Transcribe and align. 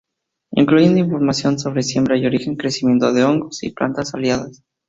Incluyó 0.53 0.97
información 0.97 1.59
sobre 1.59 1.83
"siembra, 1.83 2.15
origen 2.15 2.53
y 2.53 2.57
crecimiento 2.57 3.13
de 3.13 3.23
hongos 3.23 3.61
y 3.63 3.67
sus 3.67 3.75
plantas 3.75 4.15
aliadas". 4.15 4.63